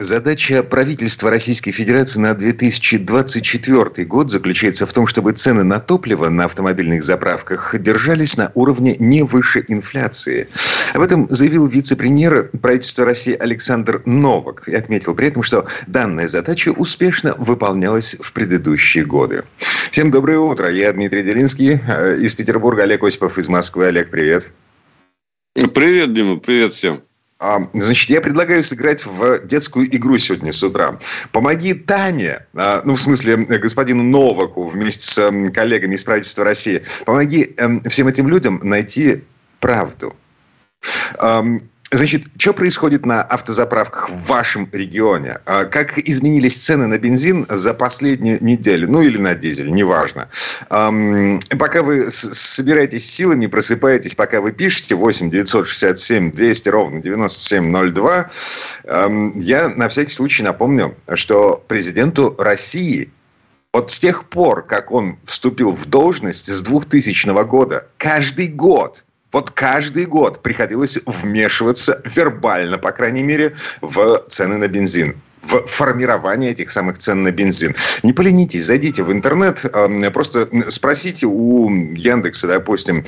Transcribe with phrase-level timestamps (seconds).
[0.00, 6.46] Задача правительства Российской Федерации на 2024 год заключается в том, чтобы цены на топливо на
[6.46, 10.48] автомобильных заправках держались на уровне не выше инфляции.
[10.94, 16.70] Об этом заявил вице-премьер правительства России Александр Новак и отметил при этом, что данная задача
[16.70, 19.44] успешно выполнялась в предыдущие годы.
[19.92, 20.68] Всем доброе утро.
[20.72, 23.86] Я Дмитрий Делинский э, из Петербурга, Олег Осипов из Москвы.
[23.86, 24.52] Олег, привет.
[25.54, 27.03] Привет, Дима, привет всем.
[27.40, 30.98] А, значит, я предлагаю сыграть в детскую игру сегодня с утра.
[31.32, 37.54] Помоги Тане, а, ну, в смысле, господину Новаку вместе с коллегами из правительства России, помоги
[37.56, 39.24] эм, всем этим людям найти
[39.60, 40.14] правду.
[41.94, 45.38] Значит, что происходит на автозаправках в вашем регионе?
[45.46, 48.90] А как изменились цены на бензин за последнюю неделю?
[48.90, 50.28] Ну, или на дизель, неважно.
[50.68, 58.30] Пока вы собираетесь силами, просыпаетесь, пока вы пишете 8 967 200 ровно 9702,
[59.36, 63.12] я на всякий случай напомню, что президенту России
[63.72, 69.04] вот с тех пор, как он вступил в должность с 2000 года, каждый год–
[69.34, 76.52] вот каждый год приходилось вмешиваться вербально, по крайней мере, в цены на бензин в формирование
[76.52, 77.74] этих самых цен на бензин.
[78.02, 79.62] Не поленитесь, зайдите в интернет,
[80.14, 83.04] просто спросите у Яндекса, допустим,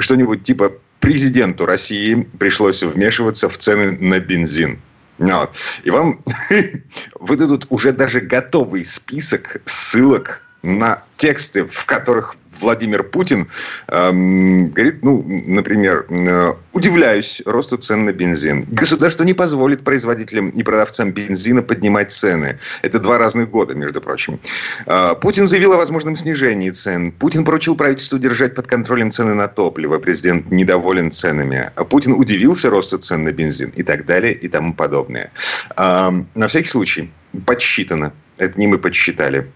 [0.00, 4.80] что-нибудь типа президенту России пришлось вмешиваться в цены на бензин.
[5.18, 5.52] Вот.
[5.84, 6.24] И вам
[7.20, 13.48] выдадут уже даже готовый список ссылок на тексты, в которых Владимир Путин
[13.88, 18.64] эм, говорит, ну, например, э, удивляюсь росту цен на бензин.
[18.68, 22.58] Государство не позволит производителям и продавцам бензина поднимать цены.
[22.82, 24.40] Это два разных года, между прочим.
[24.86, 27.12] Э, Путин заявил о возможном снижении цен.
[27.12, 29.98] Путин поручил правительству держать под контролем цены на топливо.
[29.98, 31.70] Президент недоволен ценами.
[31.90, 35.30] Путин удивился росту цен на бензин и так далее и тому подобное.
[35.76, 37.10] Э, на всякий случай,
[37.46, 38.12] подсчитано.
[38.36, 39.48] Это не мы подсчитали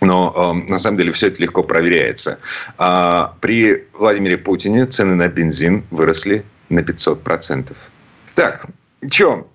[0.00, 0.32] но
[0.66, 2.38] э, на самом деле все это легко проверяется.
[2.78, 7.74] А, при Владимире Путине цены на бензин выросли на 500%.
[8.34, 8.66] Так,
[9.10, 9.48] что,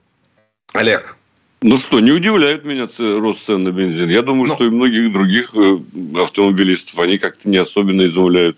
[0.73, 1.17] Олег?
[1.61, 4.09] Ну что, не удивляет меня рост цен на бензин.
[4.09, 4.49] Я думаю, Но...
[4.49, 4.55] Ну.
[4.55, 5.79] что и многих других э,
[6.17, 8.57] автомобилистов они как-то не особенно изумляют.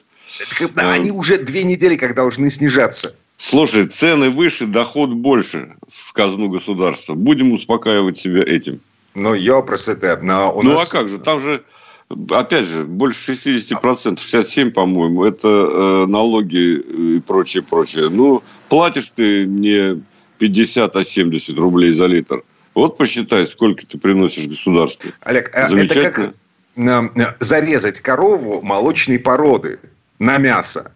[0.59, 0.93] Это, а...
[0.93, 3.15] Они уже две недели как должны снижаться.
[3.37, 7.15] Слушай, цены выше, доход больше в казну государства.
[7.15, 8.79] Будем успокаивать себя этим.
[9.13, 10.19] Ну, это...
[10.21, 10.89] Но у ну, нас...
[10.89, 11.19] а как же?
[11.19, 11.63] Там же
[12.31, 18.09] опять же, больше 60%, 67, по-моему, это э, налоги и прочее, прочее.
[18.09, 20.01] Ну, платишь ты не
[20.37, 22.43] 50, а 70 рублей за литр.
[22.73, 25.11] Вот посчитай, сколько ты приносишь государству.
[25.21, 26.33] Олег, а это как
[26.75, 29.79] э, зарезать корову молочной породы
[30.19, 30.91] на мясо.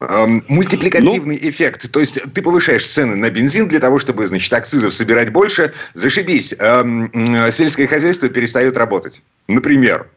[0.00, 1.92] Эм, мультипликативный ну, эффект.
[1.92, 5.74] То есть ты повышаешь цены на бензин для того, чтобы, значит, акцизов собирать больше.
[5.92, 6.54] Зашибись.
[6.58, 7.10] Эм,
[7.52, 9.22] сельское хозяйство перестает работать.
[9.46, 10.08] Например.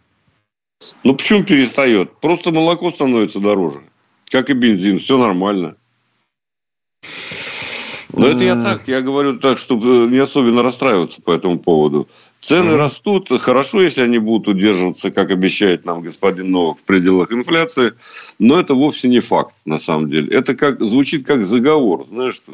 [1.04, 2.14] Ну, почему перестает?
[2.20, 3.82] Просто молоко становится дороже.
[4.30, 5.00] Как и бензин.
[5.00, 5.76] Все нормально.
[8.14, 12.08] Но это я так, я говорю так, чтобы не особенно расстраиваться по этому поводу.
[12.44, 12.78] Цены mm-hmm.
[12.78, 13.42] растут.
[13.42, 17.94] Хорошо, если они будут удерживаться, как обещает нам господин Новак, в пределах инфляции.
[18.38, 20.38] Но это вовсе не факт, на самом деле.
[20.38, 22.06] Это как, звучит как заговор.
[22.12, 22.52] Знаешь, что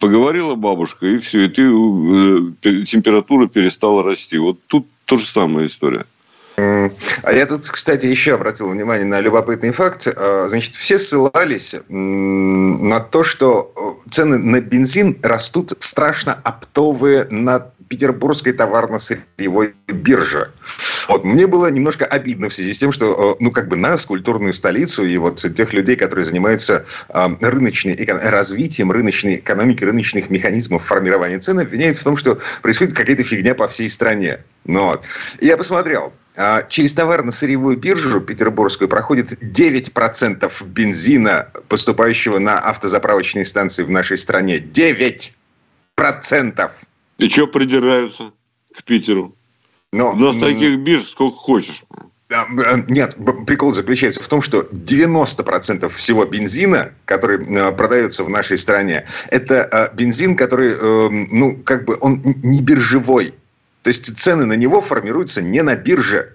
[0.00, 4.36] поговорила бабушка, и все, и ты, э, температура перестала расти.
[4.36, 6.04] Вот тут то же самая история.
[6.56, 10.06] А я тут, кстати, еще обратил внимание на любопытный факт.
[10.06, 13.72] А, значит, все ссылались на то, что
[14.06, 20.50] э, цены на бензин растут страшно оптовые на Петербургской товарно-сырьевой бирже.
[21.08, 24.06] Вот мне было немножко обидно в связи с тем, что, э, ну, как бы нас,
[24.06, 30.86] культурную столицу, и вот тех людей, которые занимаются э, рыночной, развитием рыночной экономики, рыночных механизмов
[30.86, 34.38] формирования цен, обвиняют в том, что происходит какая-то фигня по всей стране.
[34.64, 35.04] Ну, вот.
[35.40, 36.14] Я посмотрел.
[36.34, 44.56] А, через товарно-сырьевую биржу петербургскую проходит 9% бензина, поступающего на автозаправочные станции в нашей стране.
[44.56, 45.32] 9%!
[47.22, 48.32] И что придираются
[48.74, 49.36] к Питеру?
[49.92, 51.82] Но, У нас таких бирж сколько хочешь.
[52.88, 53.16] Нет,
[53.46, 59.68] прикол заключается в том, что 90% всего бензина, который э, продается в нашей стране, это
[59.70, 60.74] э, бензин, который,
[61.30, 63.34] ну, как бы он не биржевой.
[63.82, 66.34] То есть цены на него формируются не на бирже.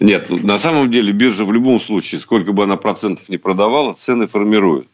[0.00, 4.26] Нет, на самом деле биржа в любом случае, сколько бы она процентов не продавала, цены
[4.26, 4.88] формирует.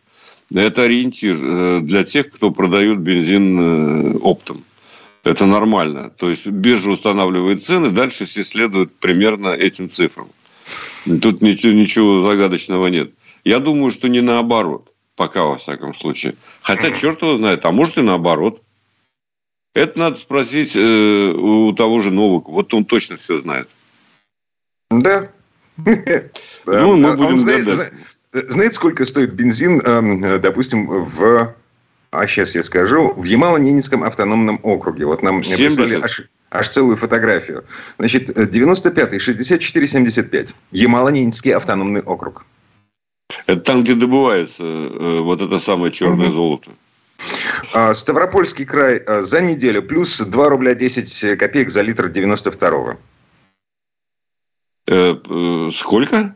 [0.54, 4.64] Это ориентир э, для тех, кто продает бензин оптом.
[5.22, 6.10] Это нормально.
[6.10, 10.28] То есть биржа устанавливает цены, дальше все следуют примерно этим цифрам.
[11.04, 13.12] Тут ничего, ничего загадочного нет.
[13.44, 14.92] Я думаю, что не наоборот.
[15.16, 16.34] Пока, во всяком случае.
[16.62, 18.62] Хотя, черт его знает, а может и наоборот.
[19.74, 22.50] Это надо спросить э, у того же Новака.
[22.50, 23.68] Вот он точно все знает.
[24.90, 25.30] Да.
[26.66, 27.92] Ну, мы будем гадать.
[28.32, 31.54] Знаете, сколько стоит бензин, эм, допустим, в...
[32.12, 33.12] А сейчас я скажу.
[33.16, 35.06] В Ямало-Ненецком автономном округе.
[35.06, 35.76] Вот нам 70.
[35.76, 37.64] прислали аж, аж целую фотографию.
[37.98, 40.54] Значит, 95-й, 64-75.
[40.72, 42.44] Ямало-Ненецкий автономный округ.
[43.46, 46.32] Это там, где добывается э, вот это самое черное Мгм.
[46.32, 46.70] золото.
[47.72, 52.96] А, Ставропольский край за неделю плюс 2 рубля 10 копеек за литр 92-го.
[54.88, 56.34] Э, э, сколько?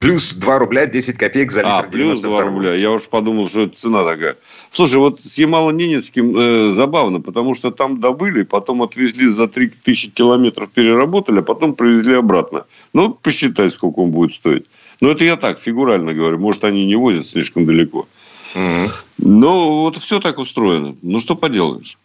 [0.00, 2.40] Плюс 2 рубля 10 копеек за литр А, плюс 2 92-го.
[2.48, 2.74] рубля.
[2.74, 4.36] Я уж подумал, что это цена такая.
[4.70, 10.70] Слушай, вот с Ямало-Ненецким э, забавно, потому что там добыли, потом отвезли за 3000 километров,
[10.70, 12.64] переработали, а потом привезли обратно.
[12.94, 14.64] Ну, посчитай, сколько он будет стоить.
[15.02, 16.38] Ну, это я так, фигурально говорю.
[16.38, 18.08] Может, они не возят слишком далеко.
[18.54, 18.90] Мгм.
[19.18, 20.96] Но вот все так устроено.
[21.02, 21.98] Ну, что поделаешь.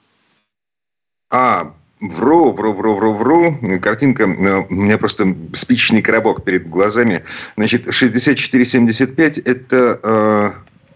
[1.31, 1.74] А,
[2.09, 3.57] вру, вру, вру, вру, вру.
[3.81, 7.23] Картинка, э, у меня просто спичечный коробок перед глазами.
[7.57, 10.51] Значит, 64,75 это э,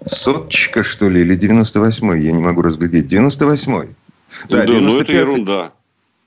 [0.07, 2.23] соточка, что ли, или 98-й?
[2.25, 3.05] Я не могу разглядеть.
[3.11, 3.89] 98-й.
[4.49, 5.15] Да, ну, это 95-й.
[5.15, 5.71] ерунда.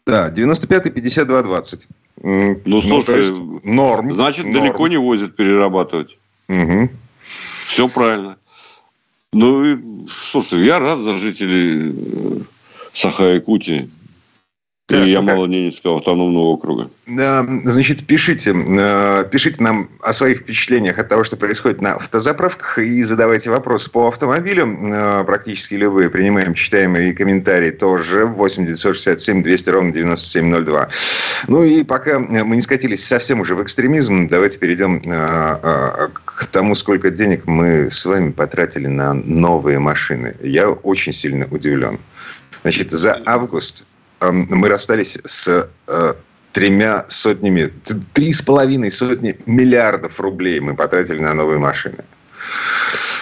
[0.07, 1.87] Да, 95-й, 52-20.
[2.25, 4.13] М, Ну, то слушай, есть норм.
[4.13, 4.55] Значит, норм.
[4.61, 6.19] далеко не возят перерабатывать.
[6.49, 6.91] Мгм.
[7.67, 8.37] Все правильно.
[9.33, 12.41] Ну, и, слушай, я рад за жителей э,
[12.93, 13.89] Саха-Якутии
[14.87, 16.91] Так, и Ямало-Ненецкого автономного округа.
[17.07, 22.79] Да, Значит, пишите, э, пишите нам о своих впечатлениях от того, что происходит на автозаправках,
[22.79, 24.67] и задавайте вопросы по автомобилю.
[24.67, 28.27] Э, Практически любые принимаем, читаем и комментарии тоже.
[28.27, 30.89] 8 967 200 ровно 9702.
[31.47, 36.47] Ну и пока мы не скатились совсем уже в экстремизм, давайте перейдем э, э, к
[36.47, 40.35] тому, сколько денег мы с вами потратили на новые машины.
[40.43, 41.99] Я очень сильно удивлен.
[42.63, 43.92] Значит, за август э,
[44.31, 46.15] мы расстались с э,
[46.53, 47.73] тремя сотнями,
[48.13, 52.05] три с половиной сотни миллиардов рублей мы потратили на новые машины.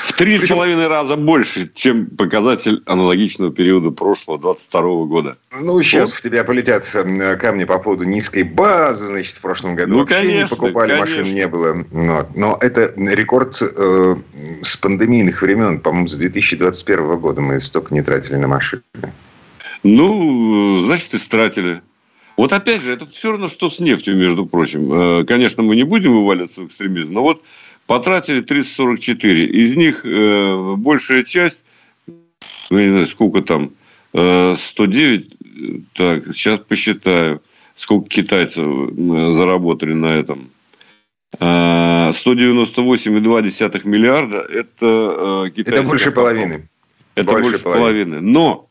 [0.03, 5.37] В три с половиной раза больше, чем показатель аналогичного периода прошлого, 22 года.
[5.59, 9.93] Ну, сейчас в тебя полетят э, камни по поводу низкой базы, значит, в прошлом году
[9.93, 11.19] Ну, вообще не конечно, покупали, конечно.
[11.19, 11.77] машин не было.
[11.93, 14.17] Но, но это рекорд э,
[14.63, 18.83] с пандемийных времен, по-моему, с 2021 года мы столько не тратили на машины.
[19.83, 21.83] Ну, э, значит, истратили.
[22.37, 24.93] Вот опять же, это все равно, что с нефтью, между прочим.
[24.93, 27.43] Э, Конечно, мы не будем вываливаться в экстремизм, но вот
[27.87, 29.47] потратили 344.
[29.47, 31.63] Из них э, большая часть,
[32.71, 33.73] ну, не знаю, сколько там,
[34.13, 37.43] э, 109, э, так, сейчас посчитаю,
[37.75, 38.67] сколько китайцев
[39.35, 40.51] заработали на этом.
[41.41, 46.69] Э, 198,2 миллиарда– это китайская Это больше половины.
[47.17, 47.81] Это Больше больше, половины.
[47.81, 48.21] половины.
[48.21, 48.70] Но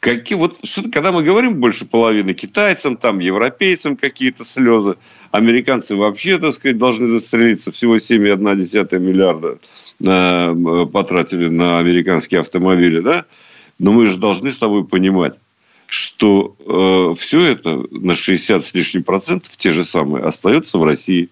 [0.00, 4.96] какие вот что когда мы говорим больше половины китайцам, там европейцам какие-то слезы,
[5.30, 7.72] американцы вообще, так сказать, должны застрелиться.
[7.72, 9.58] Всего 7,1 миллиарда
[10.04, 13.24] э, потратили на американские автомобили, да?
[13.78, 15.34] Но мы же должны с тобой понимать,
[15.86, 21.28] что э, все это на 60 с лишним процентов, те же самые, остается в России.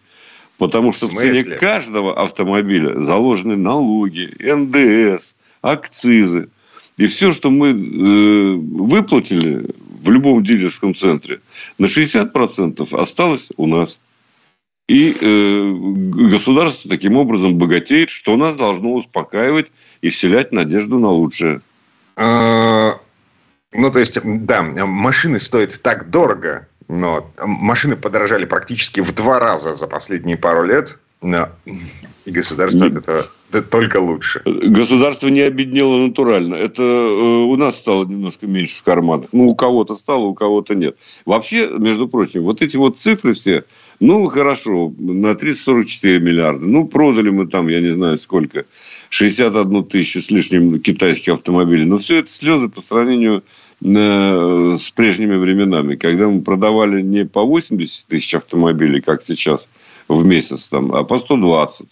[0.59, 6.51] Потому что В в цене каждого автомобиля заложены налоги, НДС, акцизы.
[6.97, 9.67] И все, что мы э, выплатили
[10.03, 11.41] в любом дилерском центре,
[11.79, 13.99] на 60% осталось у нас.
[14.89, 15.73] И э,
[16.31, 19.71] государство таким образом богатеет, что нас должно успокаивать
[20.01, 21.61] и вселять надежду на лучшее.
[22.17, 22.93] Э,
[23.73, 29.75] Ну, то есть, да, машины стоят так дорого, но машины подорожали практически в два раза
[29.75, 30.99] за последние пару лет.
[31.23, 31.49] Но
[32.25, 34.43] И государство от Не- этого да, только лучше.
[34.45, 36.55] Государство не обеднело натурально.
[36.55, 39.27] Это э, у нас стало немножко меньше в карманах.
[39.33, 40.97] Ну, у кого-то стало, у кого-то нет.
[41.27, 43.65] Вообще, между прочим, вот эти вот цифры все,
[43.99, 46.65] ну, хорошо, на 344 миллиарда.
[46.65, 48.67] Ну, продали мы там, я не знаю сколько,
[49.09, 51.87] 61 тысячу с лишним китайских автомобилей.
[51.87, 53.43] Но все это слезы по сравнению
[53.83, 59.67] э, с прежними временами, когда мы продавали не по 80 тысяч автомобилей, как сейчас,
[60.11, 61.87] в месяц, там, а по 120.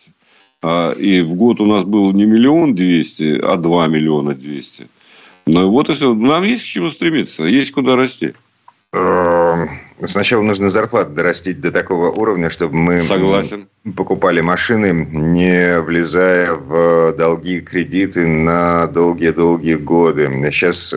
[0.62, 4.88] А, И в год у нас был не миллион двести, а два миллиона двести.
[5.46, 6.12] Ну вот и все.
[6.14, 8.34] Нам есть к чему стремиться, есть куда расти.
[8.92, 9.54] Э,
[10.04, 13.66] Сначала нужно зарплату дорастить до такого уровня, чтобы мы Согласен.
[13.96, 20.30] покупали машины, не влезая в долги, кредиты на долгие-долгие годы.
[20.52, 20.94] Сейчас,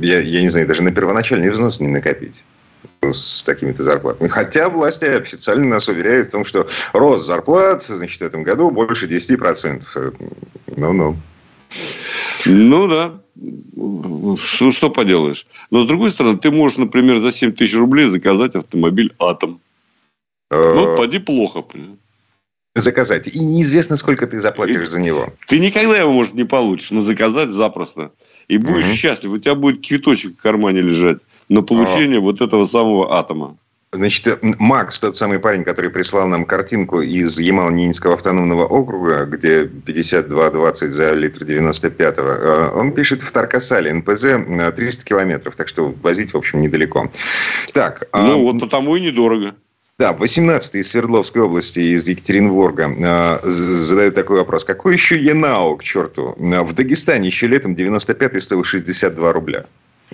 [0.00, 2.44] я, я не знаю, даже на первоначальный взнос не накопить.
[3.02, 4.28] С такими-то зарплатами.
[4.28, 9.06] Хотя власти официально нас уверяют в том, что рост зарплат значит, в этом году больше
[9.06, 10.36] 10%.
[10.76, 11.16] Ну-ну.
[12.46, 13.20] Ну да.
[14.36, 15.46] Что, что поделаешь.
[15.70, 19.60] Но с другой стороны, ты можешь, например, за 7 тысяч рублей заказать автомобиль «Атом».
[20.50, 21.64] Э, ну, поди плохо.
[22.74, 23.28] Заказать.
[23.28, 25.32] И неизвестно, сколько ты заплатишь и за него.
[25.46, 28.12] Ты никогда его, может, не получишь, но заказать запросто.
[28.48, 28.94] И будешь угу.
[28.94, 29.30] счастлив.
[29.30, 31.18] У тебя будет квиточек в кармане лежать
[31.50, 32.22] на получение О.
[32.22, 33.56] вот этого самого атома.
[33.92, 40.90] Значит, Макс, тот самый парень, который прислал нам картинку из Ямал-Ненецкого автономного округа, где 52-20
[40.90, 46.36] за литр 95-го, э, он пишет в Таркасале, НПЗ 300 километров, так что возить, в
[46.36, 47.10] общем, недалеко.
[47.72, 48.36] Так, ну, а...
[48.36, 49.56] вот потому и недорого.
[49.98, 54.64] Да, 18 из Свердловской области, из Екатеринбурга, э, задают такой вопрос.
[54.64, 56.32] Какой еще Янау, к черту?
[56.38, 59.66] В Дагестане еще летом 95-й стоил 62 рубля.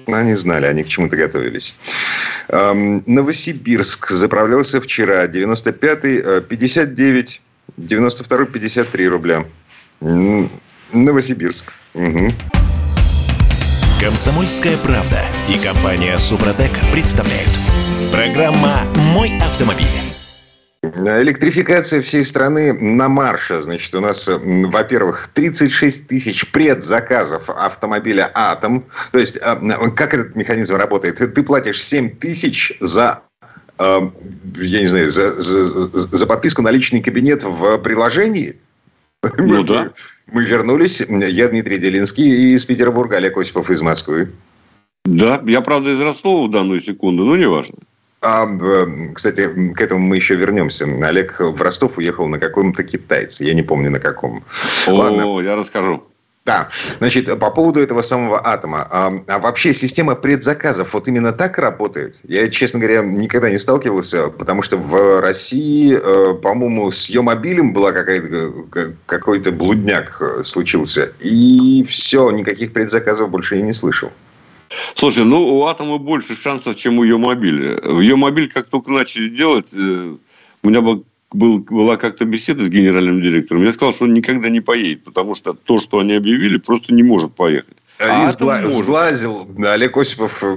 [0.07, 1.75] Они знали, они к чему-то готовились.
[2.49, 5.27] Новосибирск заправлялся вчера.
[5.27, 7.41] 95-й 59,
[7.79, 9.45] 92-й 53 рубля.
[10.93, 11.73] Новосибирск.
[11.95, 12.33] Угу.
[14.01, 17.51] Комсомольская правда и компания Супротек представляют.
[18.13, 18.83] Программа
[19.15, 20.16] «Мой автомобиль».
[20.95, 23.63] Электрификация всей страны на марше.
[23.63, 28.85] Значит, у нас, во-первых, 36 тысяч предзаказов автомобиля «Атом».
[29.13, 29.57] То есть, а,
[29.91, 31.17] как этот механизм работает?
[31.17, 33.23] Ты платишь 7 тысяч за
[33.79, 34.11] а,
[34.57, 38.57] я не знаю, за, за, за подписку на личный кабинет в приложении?
[39.37, 39.93] Ну да.
[40.27, 41.01] Мы вернулись.
[41.01, 44.31] Я Дмитрий Делинский из Петербурга, Олег Осипов из Москвы.
[45.05, 47.77] Да, я, правда, из Ростова в данную секунду, но неважно.
[48.27, 48.49] А,
[49.15, 50.85] кстати, к этому мы еще вернемся.
[50.85, 53.45] Олег в Ростов уехал на каком-то китайце.
[53.45, 54.43] Я не помню на каком.
[54.89, 55.41] О, Ладно.
[55.41, 56.03] я расскажу.
[56.45, 56.69] Да,
[56.99, 58.87] значит, по поводу этого самого атома.
[58.91, 62.21] А, а вообще система предзаказов вот именно так работает?
[62.23, 67.91] Я, честно говоря, никогда не сталкивался, потому что в России, э, по-моему, с Йомобилем была
[67.91, 71.13] какая-то, какой-то блудняк э, случился.
[71.19, 74.13] И все, никаких предзаказов больше я не слышал.
[74.95, 77.81] Слушай, ну у Атома больше шансов, чем у ее мобиля.
[77.83, 80.17] В ее мобиль как только начали делать, э,
[80.63, 83.65] у меня был, был, была как-то беседа с генеральным директором.
[83.65, 87.03] Я сказал, что он никогда не поедет, потому что то, что они объявили, просто не
[87.03, 87.77] может поехать.
[87.99, 90.57] А, а сгла- сглазил Олег Осипов, э,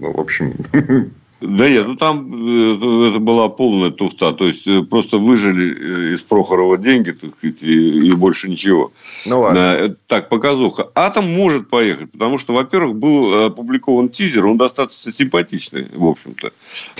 [0.00, 0.54] ну, в общем,
[1.40, 4.32] Да нет, ну там э, это была полная туфта.
[4.32, 8.92] То есть э, просто выжили э, из Прохорова деньги так сказать, и, и больше ничего.
[9.26, 9.96] Ну ладно.
[10.06, 10.90] Так, показуха.
[10.94, 16.52] Атом может поехать, потому что, во-первых, был опубликован тизер, он достаточно симпатичный, в общем-то.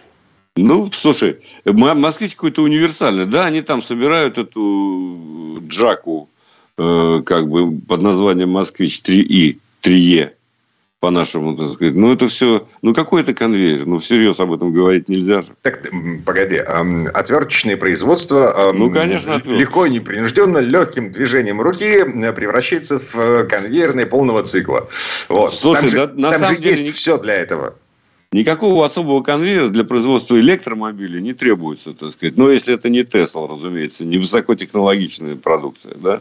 [0.57, 3.27] Ну, слушай, москвич какой-то универсальный.
[3.27, 6.29] Да, они там собирают эту джаку,
[6.77, 10.33] э, как бы под названием «Москвич 3И», 3Е
[11.01, 11.95] по-нашему, так сказать.
[11.95, 13.87] Ну, это все, ну, какой это конвейер?
[13.87, 15.55] Ну, всерьез об этом говорить нельзя же.
[15.63, 15.89] Так,
[16.27, 19.59] погоди, отверточное производство ну, конечно, отверточное.
[19.59, 24.89] легко и непринужденно, легким движением руки превращается в э, конвейерный полного цикла.
[25.31, 25.55] Вот.
[25.55, 26.77] Слушай, там же, да, на там самом же деле...
[26.77, 27.77] есть все для этого.
[28.33, 32.37] Никакого особого конвейера для производства электромобилей не требуется, так сказать.
[32.37, 36.21] Но если это не Тесла, разумеется, не высокотехнологичная продукция, да.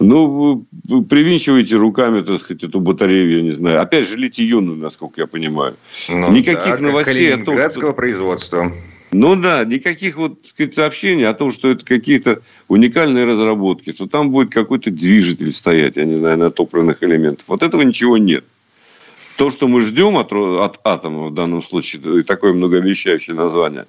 [0.00, 3.80] Ну, вы привинчиваете руками, так сказать, эту батарею, я не знаю.
[3.80, 5.76] Опять же, литий-ионную, насколько я понимаю.
[6.08, 7.92] Ну, Никаких да, новостей о том, что...
[7.92, 8.72] производства.
[9.10, 14.30] Ну да, никаких вот сказать, сообщений о том, что это какие-то уникальные разработки, что там
[14.30, 17.46] будет какой-то движитель стоять, я не знаю, на топливных элементах.
[17.48, 18.44] Вот этого ничего нет.
[19.38, 23.86] То, что мы ждем от, от атома в данном случае, и такое многообещающее название,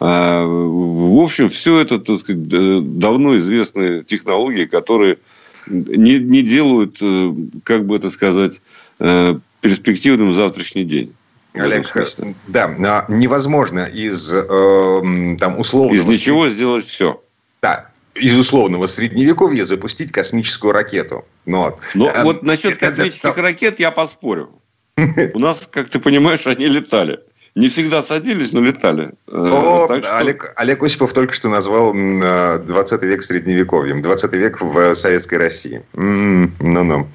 [0.00, 2.48] а, в общем, все это, так сказать,
[2.98, 5.18] давно известные технологии, которые
[5.68, 8.60] не, не делают, э, как бы это сказать,
[8.98, 11.14] э, перспективным завтрашний день.
[11.54, 11.92] Олег,
[12.48, 15.96] да, невозможно из э, там условного...
[15.96, 17.22] Из ничего сделать все.
[17.62, 21.24] Да, из условного средневековья запустить космическую ракету.
[21.46, 21.78] Ну, вот.
[21.94, 23.42] Но а, вот насчет космических это...
[23.42, 24.57] ракет я поспорю.
[25.34, 27.20] У нас, как ты понимаешь, они летали.
[27.54, 29.14] Не всегда садились, но летали.
[29.26, 30.18] Э, О, так что...
[30.18, 34.00] Олег, Олег Осипов только что назвал 20 век средневековьем.
[34.00, 35.82] 20 век в советской России.
[35.94, 37.08] Ну-ну.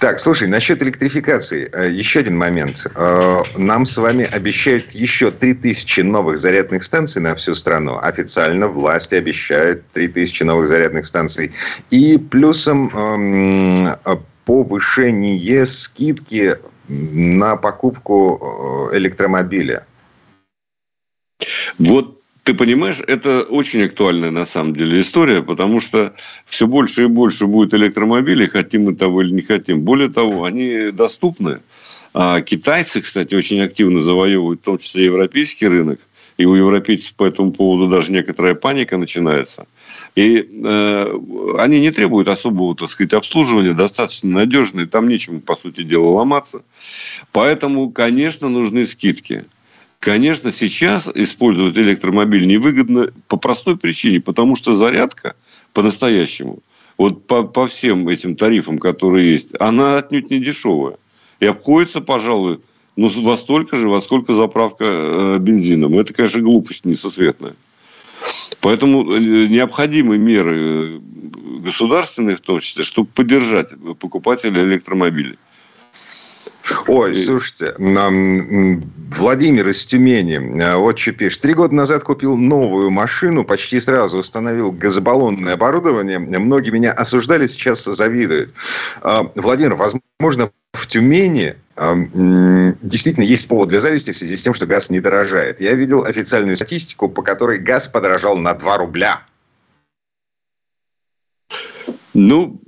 [0.00, 1.70] Так, слушай, насчет электрификации.
[1.72, 2.86] Э, еще один момент.
[2.96, 7.96] Э, нам с вами обещают еще 3000 новых зарядных станций на всю страну.
[8.02, 11.52] Официально власти обещают 3000 новых зарядных станций.
[11.90, 19.86] И плюсом эм, повышение скидки на покупку э, электромобиля.
[21.78, 26.14] Вот ты понимаешь, это очень актуальная на самом деле история, потому что
[26.46, 29.80] все больше и больше будет электромобилей, хотим мы того или не хотим.
[29.80, 31.60] Более того, они доступны.
[32.12, 36.00] А китайцы, кстати, очень активно завоевывают, в том числе европейский рынок–
[36.36, 39.66] и у европейцев по этому поводу даже некоторая паника начинается.
[40.14, 41.18] И э,
[41.58, 46.62] они не требуют особого, так сказать, обслуживания, достаточно надежные, там нечему, по сути дела, ломаться.
[47.32, 49.44] Поэтому, конечно, нужны скидки.
[49.98, 55.34] Конечно, сейчас использовать электромобиль невыгодно по простой причине, потому что зарядка
[55.72, 56.60] по-настоящему,
[56.96, 60.96] вот по, по всем этим тарифам, которые есть, она отнюдь не дешевая.
[61.40, 62.60] И обходится, пожалуй,
[62.96, 65.98] ну, во столько же, во сколько заправка э, бензином.
[65.98, 67.54] Это, конечно, глупость несусветная.
[68.60, 71.00] Поэтому э, необходимы меры э,
[71.60, 75.38] государственные, в том числе, чтобы поддержать покупателей электромобилей.
[76.86, 81.42] Ой, слушайте, Владимир из Тюмени вот что пишет.
[81.42, 86.18] Три года назад купил новую машину, почти сразу установил газобаллонное оборудование.
[86.18, 88.54] Многие меня осуждали, сейчас завидуют.
[89.02, 94.66] А, Владимир, возможно, в Тюмени действительно есть повод для зависти в связи с тем, что
[94.66, 95.60] газ не дорожает.
[95.60, 99.22] Я видел официальную статистику, по которой газ подорожал на 2 рубля.
[102.14, 102.60] Ну,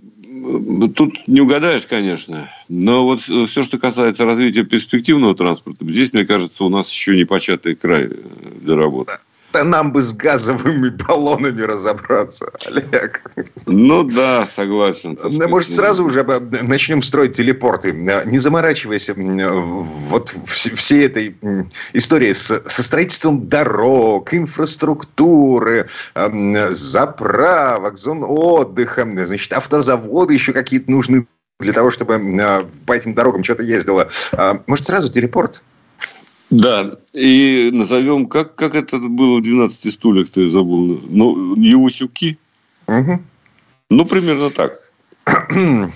[0.95, 2.51] тут не угадаешь, конечно.
[2.69, 7.25] Но вот все, что касается развития перспективного транспорта, здесь, мне кажется, у нас еще не
[7.25, 8.11] початый край
[8.61, 9.13] для работы.
[9.53, 13.23] Да нам бы с газовыми баллонами разобраться, Олег.
[13.65, 15.19] Ну да, согласен.
[15.49, 16.25] Может, сразу уже
[16.63, 19.11] начнем строить телепорты, не заморачиваясь
[20.09, 21.37] вот всей этой
[21.95, 25.89] истории со строительством дорог, инфраструктуры,
[26.71, 31.27] заправок, зон отдыха, значит, автозаводы еще какие-то нужны
[31.59, 34.11] для того, чтобы по этим дорогам что-то ездило.
[34.33, 35.65] А, может, сразу телепорт?
[36.57, 42.39] Да, и назовем, как, как это было в 12 стульях, ты забыл, ну, Яусюки?
[42.87, 43.21] Угу.
[43.91, 44.81] Ну, примерно так.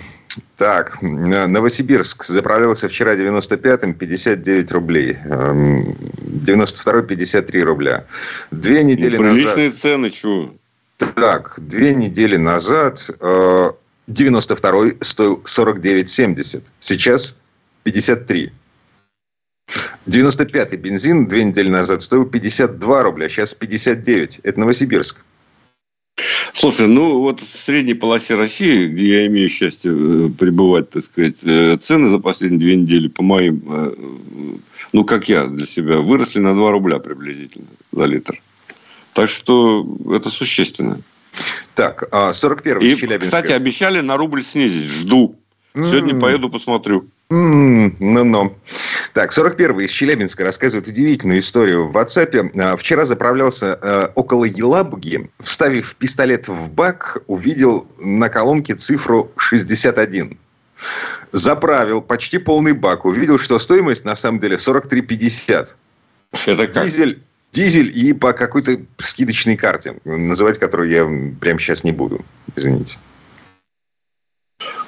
[0.56, 5.16] Так, Новосибирск заправлялся вчера 95-м 59 рублей.
[5.24, 8.04] 92-й 53 рубля.
[8.52, 9.80] Две недели ну, приличные назад...
[9.80, 10.54] цены, чего?
[10.98, 16.62] Так, две недели назад 92-й э, стоил 49,70.
[16.78, 17.36] Сейчас
[17.82, 18.52] 53.
[20.06, 24.40] 95-й бензин две недели назад стоил 52 рубля, сейчас 59.
[24.42, 25.16] Это Новосибирск.
[26.52, 31.36] Слушай, ну вот в средней полосе России, где я имею счастье э, пребывать, так сказать,
[31.44, 33.94] э, цены за последние две недели, по моим, э,
[34.92, 38.42] ну как я для себя, выросли на 2 рубля приблизительно за литр.
[39.14, 41.00] Так что это существенно.
[41.74, 43.18] Так, 41-й а Челябинска.
[43.18, 44.88] Кстати, обещали на рубль снизить.
[44.88, 45.36] Жду.
[45.74, 47.08] Сегодня поеду посмотрю.
[47.30, 48.56] Ну-ну.
[49.12, 52.50] Так, 41-й из Челябинска рассказывает удивительную историю в WhatsApp.
[52.58, 60.38] А, вчера заправлялся э, около Елабуги, вставив пистолет в бак, увидел на колонке цифру 61.
[61.30, 65.68] Заправил почти полный бак, увидел, что стоимость на самом деле 43,50.
[66.46, 66.84] Это как?
[66.84, 71.08] Дизель, дизель и по какой-то скидочной карте, называть которую я
[71.40, 72.24] прямо сейчас не буду.
[72.56, 72.98] Извините.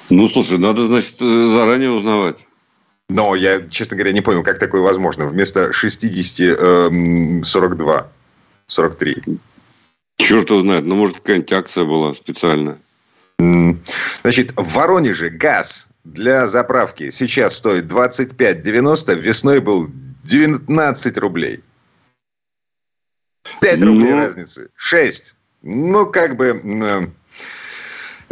[0.09, 2.37] Ну, слушай, надо, значит, э, заранее узнавать.
[3.09, 5.27] Но я, честно говоря, не понял, как такое возможно.
[5.27, 8.11] Вместо 60 э, 42,
[8.67, 9.21] 43.
[10.17, 10.85] Черт его знает.
[10.85, 12.79] Ну, может, какая-нибудь акция была специальная.
[14.21, 19.15] Значит, в Воронеже газ для заправки сейчас стоит 25,90.
[19.15, 19.89] Весной был
[20.23, 21.63] 19 рублей.
[23.61, 23.87] 5 ну...
[23.87, 24.69] рублей разницы.
[24.75, 25.35] 6.
[25.63, 27.11] Ну, как бы...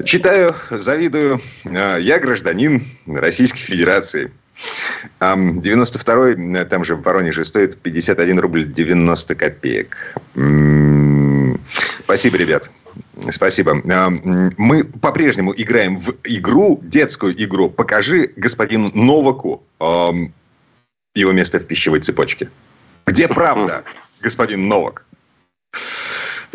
[0.06, 1.42] Читаю, завидую.
[1.66, 4.32] Э, я гражданин Российской Федерации.
[5.20, 10.16] 92-й, э, там же в Воронеже, стоит 51 рубль 90 копеек.
[12.04, 12.72] Спасибо, ребят.
[13.30, 13.76] Спасибо.
[14.58, 17.70] Мы по-прежнему играем в игру, детскую игру.
[17.70, 22.50] Покажи господину Новаку его место в пищевой цепочке.
[23.06, 23.84] Где правда,
[24.22, 25.06] господин Новак?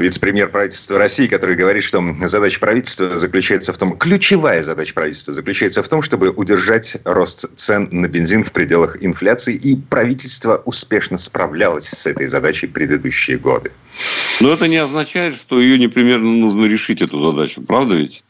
[0.03, 5.83] Вице-премьер правительства России, который говорит, что задача правительства заключается в том, ключевая задача правительства заключается
[5.83, 11.89] в том, чтобы удержать рост цен на бензин в пределах инфляции, и правительство успешно справлялось
[11.89, 13.73] с этой задачей предыдущие годы.
[14.41, 18.23] Но это не означает, что ее непременно нужно решить, эту задачу, правда ведь?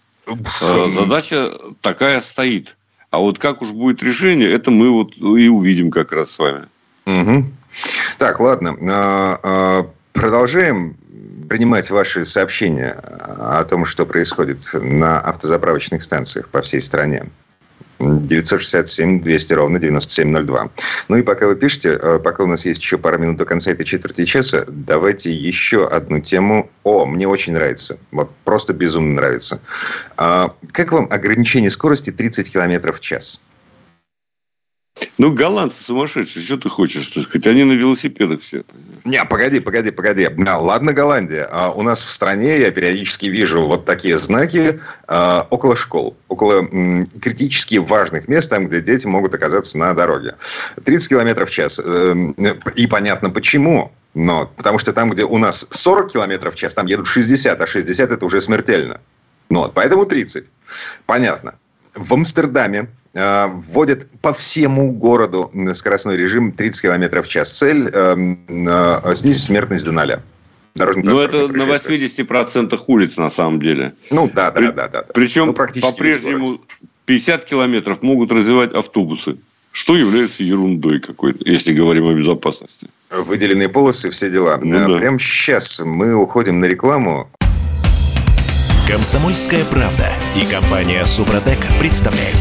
[0.61, 2.77] Э, задача такая стоит.
[3.11, 6.67] А вот как уж будет решение, это мы вот и увидим как раз с вами.
[7.07, 7.45] Угу.
[8.19, 9.91] Так, ладно.
[10.17, 10.97] Продолжаем
[11.49, 17.27] принимать ваши сообщения о том, что происходит на автозаправочных станциях по всей стране.
[17.99, 20.71] 967 200 ровно 9702.
[21.09, 23.71] Ну и пока вы пишете, э, пока у нас есть еще пара минут до конца
[23.71, 26.71] этой четверти часа, давайте еще одну тему.
[26.83, 27.99] О, мне очень нравится.
[28.11, 29.61] Вот просто безумно нравится.
[30.17, 33.41] А, как вам ограничение скорости 30 км в час?
[35.19, 37.47] Ну, голландцы сумасшедшие, что ты хочешь, что сказать?
[37.47, 38.65] Они на велосипедах все.
[39.05, 40.29] Не, погоди, погоди, погоди.
[40.47, 41.49] А, ладно, Голландия.
[41.51, 46.63] А у нас в стране я периодически вижу вот такие знаки а, около школ, около
[46.63, 50.37] м, критически важных мест, там, где дети могут оказаться на дороге.
[50.85, 51.79] 30 километров в час.
[51.79, 52.15] Э,
[52.75, 53.93] и понятно почему.
[54.15, 57.67] Но, потому что там, где у нас 40 километров в час, там едут 60, а
[57.67, 59.01] 60 это уже смертельно.
[59.51, 60.47] Ну, вот, поэтому 30.
[61.05, 61.57] Понятно.
[61.95, 67.51] В Амстердаме вводят по всему городу скоростной режим 30 км в час.
[67.53, 68.17] Цель э,
[68.49, 70.21] э, снизить смертность до ноля.
[70.75, 73.95] Ну, это на 80% улиц, на самом деле.
[74.11, 75.05] Ну, да, да, При, да, да.
[75.15, 76.61] Причем ну, по-прежнему
[77.07, 79.39] 50 километров могут развивать автобусы.
[79.73, 82.89] Что является ерундой какой-то, если говорим о безопасности.
[83.11, 84.59] Выделенные полосы, все дела.
[84.63, 84.99] Ну, да.
[84.99, 87.29] Прямо сейчас мы уходим на рекламу.
[88.89, 92.37] Комсомольская правда и компания Супротек представляют.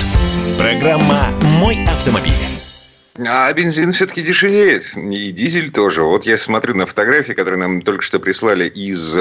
[0.59, 1.29] Программа
[1.59, 2.33] «Мой автомобиль».
[3.17, 4.95] А бензин все-таки дешевеет.
[4.95, 6.03] И дизель тоже.
[6.03, 9.17] Вот я смотрю на фотографии, которые нам только что прислали из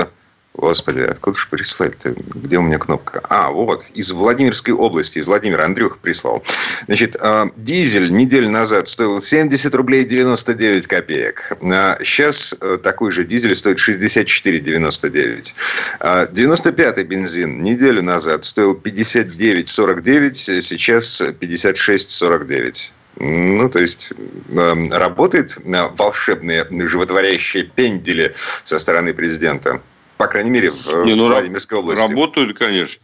[0.54, 2.14] Господи, откуда же прислать-то?
[2.16, 3.20] Где у меня кнопка?
[3.28, 5.64] А, вот, из Владимирской области, из Владимира.
[5.64, 6.44] Андрюха прислал.
[6.86, 11.58] Значит, э, дизель неделю назад стоил 70 рублей 99 копеек.
[11.60, 15.54] А сейчас э, такой же дизель стоит 64,99.
[16.00, 22.92] 95-й бензин неделю назад стоил 59,49, сейчас 56,49.
[23.16, 24.12] Ну, то есть
[24.50, 25.58] э, работает
[25.96, 29.80] волшебные животворящие пендели со стороны президента.
[30.16, 32.02] По крайней мере, в не, ну, Владимирской области.
[32.02, 33.02] Работают, конечно.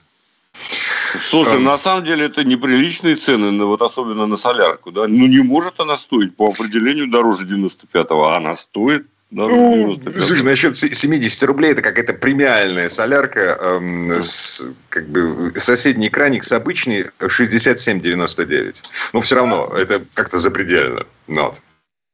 [1.23, 4.92] Слушай, на самом деле это неприличные цены, вот особенно на солярку.
[4.92, 5.07] Да?
[5.09, 9.07] Ну, не может она стоить по определению дороже 95-го, а она стоит.
[9.31, 13.57] Да, ну, слушай, насчет 70 рублей, это какая-то премиальная солярка.
[13.61, 18.83] Эм, с, как бы соседний краник с обычной 67,99.
[19.12, 21.07] Ну, все равно, это как-то запредельно.
[21.29, 21.62] Вот.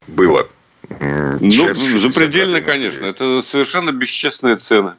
[0.07, 0.47] Было.
[1.41, 3.07] Ну, запредельно, конечно.
[3.07, 4.95] Это совершенно бесчестные цены.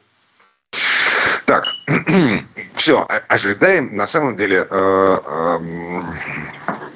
[1.48, 1.66] Так,
[2.74, 5.58] все, ожидаем на самом деле э, э,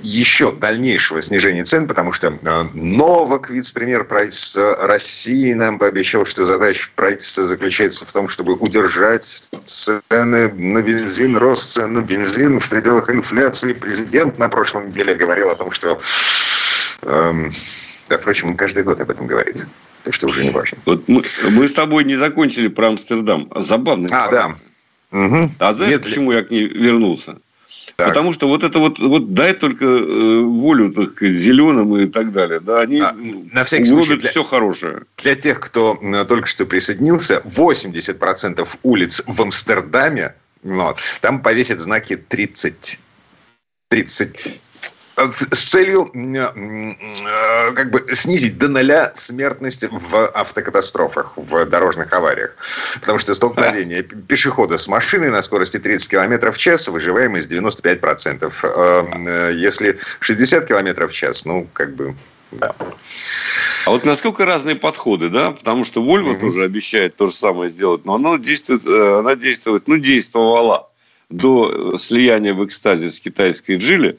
[0.03, 6.91] еще дальнейшего снижения цен, потому что э, Новак, вице-премьер правительства России, нам пообещал, что задача
[6.97, 13.09] правительства заключается в том, чтобы удержать цены на бензин, рост цен на бензин в пределах
[13.09, 13.73] инфляции.
[13.73, 15.99] Президент на прошлой неделе говорил о том, что
[17.03, 17.55] эм,
[18.09, 19.67] да, впрочем, он каждый год об этом говорит.
[20.05, 20.79] Так что уже не важно.
[20.85, 23.49] Вот мы, мы с тобой не закончили про Амстердам.
[23.57, 24.09] Забавно.
[24.11, 24.47] А, да.
[25.13, 25.51] Угу.
[25.59, 27.37] А знаешь, Нет, почему я к ней вернулся?
[27.97, 28.09] Так.
[28.09, 32.61] Потому что вот это вот, вот дай только э, волю так зеленым и так далее.
[32.61, 33.15] Да, они а,
[33.53, 35.03] на всякий случай, для, все хорошее.
[35.19, 42.17] Для тех, кто э, только что присоединился, 80% улиц в Амстердаме, вот, там повесят знаки
[42.17, 42.99] 30.
[43.89, 44.61] 30.
[45.17, 52.57] С целью э, как бы снизить до ноля смертность в автокатастрофах, в дорожных авариях.
[52.95, 58.53] Потому что столкновение пешехода с машиной на скорости 30 км в час, выживаемость 95%.
[58.63, 62.15] Э, если 60 км в час, ну, как бы,
[62.51, 62.75] да.
[63.85, 65.51] А вот насколько разные подходы, да?
[65.51, 69.37] Потому что Volvo mm тоже обещает то же самое сделать, но она действует, э, она
[69.37, 70.89] действует, ну, действовала
[71.29, 74.19] до слияния в экстазе с китайской Джили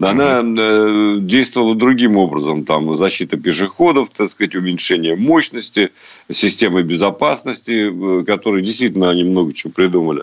[0.00, 2.64] она э, действовала другим образом.
[2.64, 5.90] Там защита пешеходов, так сказать, уменьшение мощности,
[6.30, 10.22] системы безопасности, э, которые действительно они много чего придумали.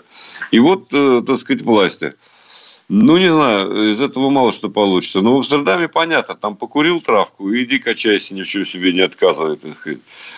[0.50, 2.14] И вот, э, так сказать, власти.
[2.88, 5.20] Ну, не знаю, из этого мало что получится.
[5.20, 9.60] Но в Амстердаме понятно, там покурил травку, иди качайся, ничего себе не отказывает.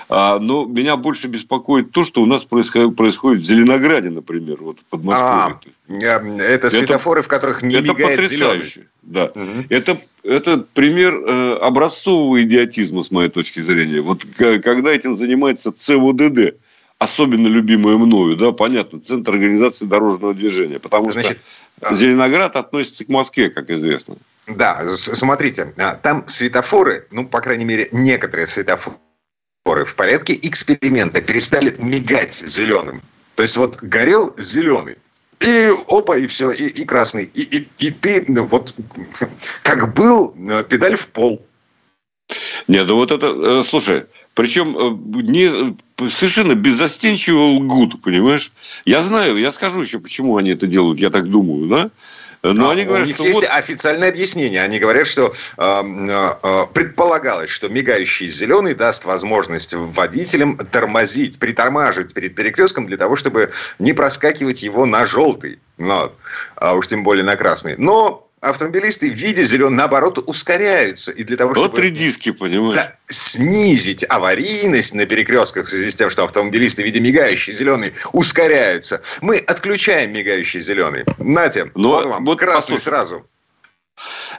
[0.08, 4.78] А, но меня больше беспокоит то, что у нас происходит, происходит в Зеленограде, например, вот
[4.88, 5.54] под Москвой.
[6.02, 8.70] А, это светофоры, это, в которых не это мигает потрясающе.
[8.70, 8.88] Зеленый.
[9.02, 9.24] Да.
[9.26, 9.66] Угу.
[9.68, 14.00] Это, это пример э, образцового идиотизма, с моей точки зрения.
[14.00, 16.56] Вот когда этим занимается ЦВДД,
[16.98, 21.40] особенно любимое мною, да, понятно, Центр организации дорожного движения, потому Значит,
[21.78, 24.16] что Зеленоград относится к Москве, как известно.
[24.46, 28.96] Да, смотрите, а, там светофоры, ну, по крайней мере, некоторые светофоры
[29.64, 33.02] в порядке эксперимента перестали мигать зеленым.
[33.36, 34.96] То есть вот горел зеленый,
[35.40, 37.30] и опа, и все, и, и красный.
[37.32, 38.74] И, и, и ты ну, вот
[39.62, 41.46] как был, э, педаль в пол.
[42.66, 45.76] Нет, да вот это, э, слушай, причем э, не,
[46.08, 48.52] совершенно беззастенчиво лгут, понимаешь?
[48.84, 51.90] Я знаю, я скажу еще, почему они это делают, я так думаю, да?
[52.42, 53.50] Но а, они говорят, у них что есть вот...
[53.50, 54.62] официальное объяснение.
[54.62, 62.36] Они говорят, что э, э, предполагалось, что мигающий зеленый даст возможность водителям тормозить, притормаживать перед
[62.36, 65.58] перекрестком для того, чтобы не проскакивать его на желтый.
[65.78, 66.12] Ну,
[66.54, 67.74] а уж тем более на красный.
[67.76, 71.10] Но автомобилисты, видя зеленый, наоборот, ускоряются.
[71.12, 72.76] И для того, вот чтобы редиски, понимаешь?
[72.76, 79.02] Да, снизить аварийность на перекрестках в связи с тем, что автомобилисты, видя мигающий зеленый, ускоряются.
[79.20, 81.04] Мы отключаем мигающий зеленый.
[81.18, 82.82] Нате, Но, вот вам, вот красный послушай.
[82.82, 83.26] сразу.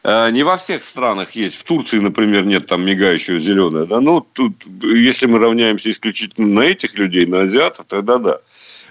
[0.03, 1.55] Э, не во всех странах есть.
[1.55, 3.85] В Турции, например, нет там мигающего зеленого.
[3.85, 3.99] Да?
[3.99, 8.39] Ну, тут, если мы равняемся исключительно на этих людей, на азиатов, тогда да.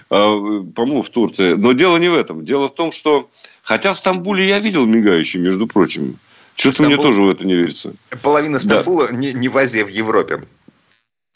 [0.09, 1.53] А, по-моему, в Турции.
[1.53, 2.45] Но дело не в этом.
[2.45, 3.29] Дело в том, что...
[3.61, 6.17] Хотя в Стамбуле я видел мигающий, между прочим.
[6.55, 6.95] Что-то Стамбул...
[6.95, 7.93] мне тоже в это не верится.
[8.21, 9.15] Половина Стамбула да.
[9.15, 10.41] не, не в Азии, а в Европе.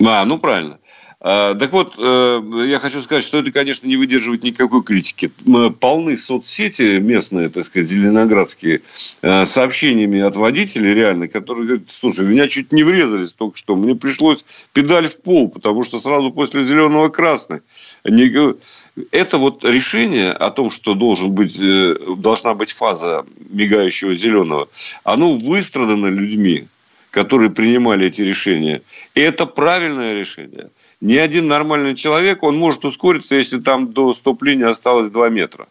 [0.04, 0.80] А, ну правильно.
[1.26, 5.32] А, так вот, э, я хочу сказать, что это, конечно, не выдерживает никакой критики.
[5.80, 8.82] Полны соцсети местные, так сказать, зеленоградские,
[9.22, 13.96] э, сообщениями от водителей реально, которые говорят, слушай, меня чуть не врезались только что, мне
[13.96, 17.62] пришлось педаль в пол, потому что сразу после зеленого красный.
[18.04, 24.68] Это вот решение о том, что должен быть, э, должна быть фаза мигающего зеленого,
[25.04, 26.68] оно выстрадано людьми,
[27.12, 28.82] которые принимали эти решения.
[29.16, 30.70] И это правильное решение–
[31.04, 35.68] ни один нормальный человек, он может ускориться, если там до стоп-линии осталось 2 метра.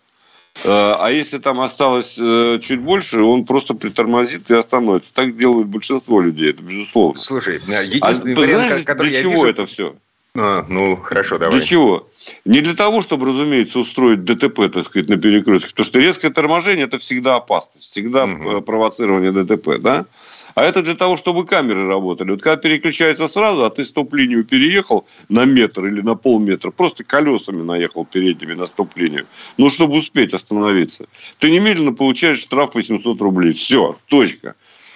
[0.62, 5.08] Э, а если там осталось э, чуть больше, он просто притормозит и остановится.
[5.14, 7.18] Так делают большинство людей, это безусловно.
[7.18, 9.46] Слушай, единственный а, вариант, знаешь, который для я чего вижу...
[9.46, 9.96] это все?
[10.34, 11.58] А, ну, хорошо, давай.
[11.58, 12.08] Для чего?
[12.46, 15.68] Не для того, чтобы, разумеется, устроить ДТП, так сказать, на перекрестке.
[15.70, 18.62] Потому что резкое торможение– это всегда опасность, всегда угу.
[18.62, 20.06] провоцирование ДТП, да?
[20.54, 22.30] А это для того, чтобы камеры работали.
[22.30, 27.62] Вот когда переключается сразу, а ты стоп-линию переехал на метр или на полметра, просто колесами
[27.62, 29.26] наехал передними на стоп-линию,
[29.58, 31.04] ну, чтобы успеть остановиться,
[31.40, 33.52] ты немедленно получаешь штраф 800 рублей.
[33.52, 34.54] Все, точка.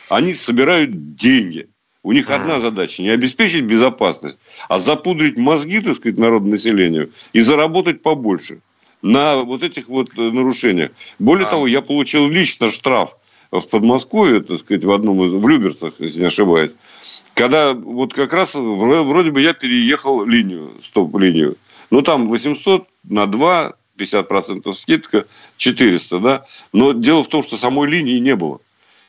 [0.09, 1.69] Они собирают деньги.
[2.07, 4.39] У них одна задача– не обеспечить безопасность,
[4.69, 8.61] а запудрить мозги, так сказать, народу населению и заработать побольше
[9.03, 10.93] на вот этих вот э, нарушениях.
[11.19, 11.51] Более а...
[11.51, 13.17] того, я получил лично штраф
[13.51, 16.71] в Подмосковье, так сказать, в одном из, в Люберцах, если не ошибаюсь,
[17.35, 21.57] когда вот как раз вроде бы я переехал линию, стоп-линию.
[21.91, 26.45] Ну, там 800 на 2, 50% скидка, 400, да.
[26.73, 28.61] Но дело в том, что самой линии не было.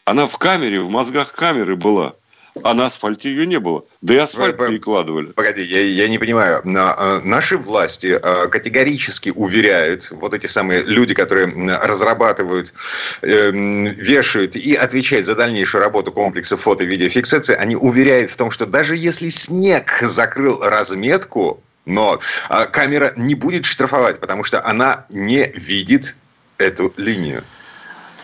[0.04, 2.16] Она в камере, в мозгах камеры была
[2.64, 3.84] а на асфальте ее не было.
[4.02, 5.28] Да и асфальт перекладывали.
[5.28, 6.62] Погоди, я, я не понимаю.
[6.66, 11.48] А, наши власти а, категорически уверяют, вот эти самые люди, которые
[11.82, 12.74] разрабатывают,
[13.22, 18.52] эм, вешают и отвечают за дальнейшую работу комплекса фото и видеофиксации, они уверяют в том,
[18.52, 25.06] что даже если снег закрыл разметку, но а, камера не будет штрафовать, потому что она
[25.10, 26.16] не видит
[26.58, 27.44] эту линию.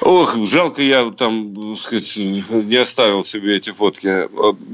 [0.06, 4.28] Ох, жалко, я там, сказать, не оставил себе эти фотки.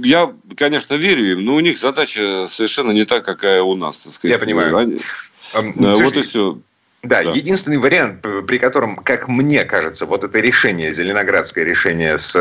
[0.04, 4.00] Я, конечно, верю им, но у них задача совершенно не та, какая у нас.
[4.00, 4.34] Так сказать.
[4.34, 4.76] Я понимаю.
[4.76, 5.00] Они...
[5.54, 6.58] Um, вот и все.
[7.04, 12.36] Да, да, единственный вариант, при котором, как мне кажется, вот это решение, зеленоградское решение с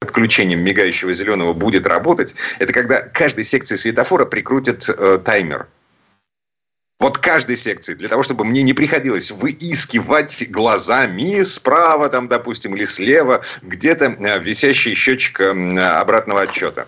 [0.00, 5.66] отключением мигающего зеленого будет работать, это когда каждой секции светофора прикрутят э, таймер.
[6.98, 12.84] Вот каждой секции, для того, чтобы мне не приходилось выискивать глазами справа, там, допустим, или
[12.84, 16.86] слева где-то э, висящий счетчик э, обратного отчета.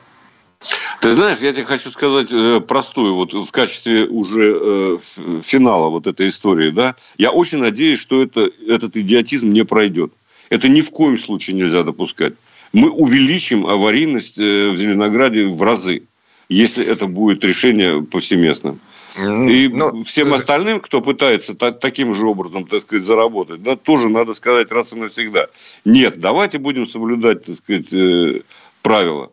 [1.03, 4.99] Ты знаешь, я тебе хочу сказать э, простую, вот в качестве уже
[5.42, 10.12] финала вот этой истории, да, я очень надеюсь, что это, этот идиотизм не пройдет.
[10.49, 12.33] Это ни в коем случае нельзя допускать.
[12.73, 16.05] Мы увеличим аварийность в Зеленограде в разы,
[16.49, 18.81] если это будет решение повсеместным.
[19.18, 20.04] И Но...
[20.04, 24.70] всем остальным, кто пытается та- таким же образом, так сказать, заработать, да, тоже надо сказать
[24.70, 25.48] раз и навсегда.
[25.85, 28.42] Нет, давайте будем соблюдать, так сказать, э,
[28.83, 29.33] правила,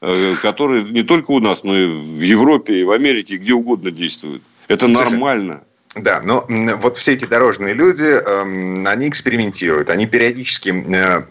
[0.00, 3.90] э, которые не только у нас, но и в Европе, и в Америке, где угодно
[3.90, 4.42] действуют.
[4.68, 5.64] Это нормально.
[5.96, 10.84] Да, но вот все эти дорожные люди, эм, они экспериментируют, они периодически...
[10.94, 11.22] Э,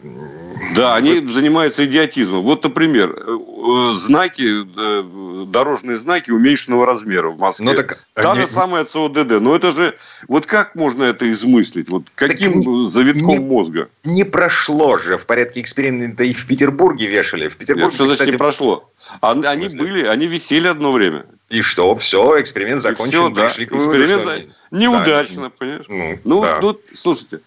[0.76, 2.42] да, они занимаются идиотизмом.
[2.42, 7.66] Вот, например, э, знаки, э, дорожные знаки уменьшенного размера в Москве.
[7.66, 8.42] Ну, так, Та они...
[8.42, 9.40] же самая ЦОДД.
[9.40, 9.96] Но это же...
[10.28, 11.90] Вот как можно это измыслить?
[11.90, 13.90] Вот каким так завитком не, мозга?
[14.04, 17.50] Не прошло же в порядке эксперимента и в Петербурге вешали.
[17.50, 18.32] В Петербурге, Нет, что значит кстати...
[18.32, 18.90] не прошло?
[19.22, 21.26] Они были, они висели одно время.
[21.50, 21.96] И что?
[21.96, 23.34] Все, эксперимент закончен.
[23.34, 23.70] все, пришли да.
[23.70, 24.56] к выводу, эксперимент что...
[24.72, 25.50] Неудачно, да.
[25.50, 25.86] понимаешь?
[25.88, 26.60] Ну, ну, да.
[26.62, 27.42] ну, слушайте,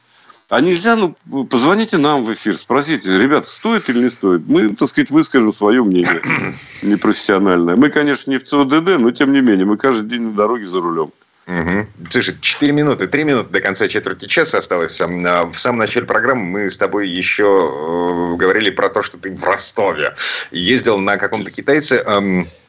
[0.48, 4.42] а нельзя, ну, позвоните нам в эфир, спросите, ребят, стоит или не стоит?
[4.46, 6.22] Мы, так сказать, выскажем свое мнение
[6.82, 7.76] непрофессиональное.
[7.76, 10.80] Мы, конечно, не в ЦОДД, но тем не менее, мы каждый день на дороге за
[10.80, 11.12] рулем.
[11.48, 11.86] Угу.
[12.10, 15.00] Слушай, 4 минуты, 3 минуты до конца четверти часа осталось.
[15.00, 19.34] А, в самом начале программы мы с тобой еще э, говорили про то, что ты
[19.34, 20.14] в Ростове
[20.50, 22.04] ездил на каком-то китайце.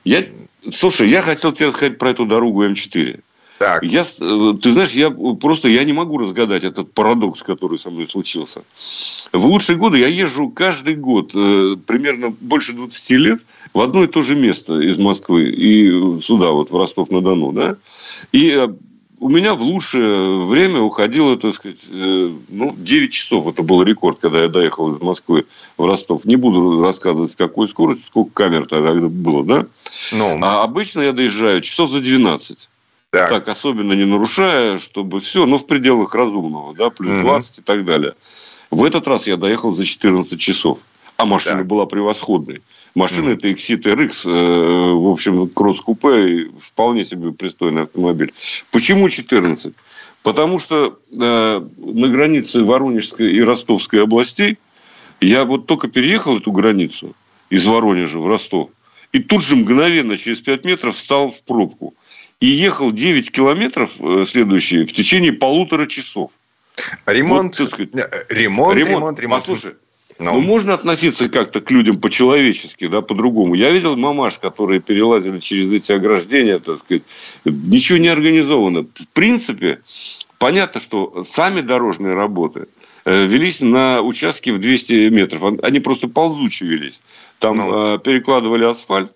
[0.05, 0.23] Я,
[0.71, 3.19] слушай, я хотел тебе сказать про эту дорогу М4.
[3.59, 3.83] Так.
[3.83, 8.07] Я, э, ты знаешь, я просто я не могу разгадать этот парадокс, который со мной
[8.07, 8.61] случился.
[9.33, 13.39] В лучшие годы я езжу каждый год, э, примерно больше 20 лет,
[13.73, 17.51] в одно и то же место из Москвы и сюда, вот в Ростов-на-Дону.
[17.51, 17.77] Да?
[18.31, 18.67] И э,
[19.19, 23.47] у меня в лучшее время уходило, так сказать, ну, 9 часов.
[23.47, 25.45] Это был рекорд, когда я доехал из Москвы
[25.77, 26.25] в Ростов.
[26.25, 29.65] Не буду рассказывать, с какой скоростью, сколько камер тогда было, да?
[30.11, 30.39] Ну.
[30.41, 32.69] А обычно я доезжаю часов за 12.
[33.11, 33.29] Так.
[33.29, 37.21] так, особенно не нарушая, чтобы все, но в пределах разумного, да, плюс угу.
[37.23, 38.13] 20 и так далее.
[38.69, 40.77] В этот раз я доехал за 14 часов,
[41.17, 41.67] а машина так.
[41.67, 42.61] была превосходной.
[42.95, 48.33] Машина это Exit RX, э, в общем, кросс-купе, вполне себе пристойный автомобиль.
[48.71, 49.73] Почему 14?
[50.23, 54.57] Потому что э, на границе Воронежской и Ростовской областей
[55.21, 57.15] я вот только переехал эту границу
[57.49, 58.69] из Воронежа в Ростов,
[59.11, 61.93] и тут же мгновенно через 5 метров встал в пробку
[62.39, 66.31] и ехал 9 километров э, следующие в течение полутора часов.
[67.05, 69.45] Ремонт, вот, сказать, ремонт, ремонт, ремонт, ремонт.
[69.45, 69.73] Послушай,
[70.19, 70.33] ну.
[70.33, 73.55] ну, можно относиться как-то к людям по-человечески, да, по-другому.
[73.55, 77.03] Я видел мамаш, которые перелазили через эти ограждения, так сказать.
[77.45, 78.83] Ничего не организовано.
[78.83, 79.79] В принципе,
[80.37, 82.67] понятно, что сами дорожные работы
[83.05, 85.59] э, велись на участке в 200 метров.
[85.63, 86.99] Они просто ползучие велись.
[87.39, 87.99] Там ну.
[87.99, 89.13] перекладывали асфальт,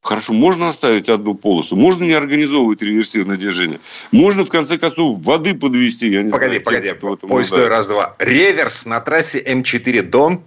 [0.00, 3.80] Хорошо, можно оставить одну полосу, можно не организовывать реверсивное движение,
[4.12, 6.08] можно, в конце концов, воды подвести.
[6.08, 8.14] Я не погоди, знаю, погоди, погоди, стой, раз-два.
[8.18, 10.42] Реверс на трассе М4 Дон?